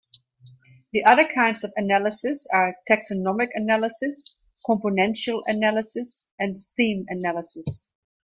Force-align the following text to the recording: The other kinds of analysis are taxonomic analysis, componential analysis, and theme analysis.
The 0.93 1.03
other 1.03 1.25
kinds 1.27 1.63
of 1.63 1.71
analysis 1.75 2.47
are 2.51 2.75
taxonomic 2.89 3.49
analysis, 3.53 4.35
componential 4.67 5.43
analysis, 5.45 6.25
and 6.39 6.57
theme 6.59 7.05
analysis. 7.07 7.91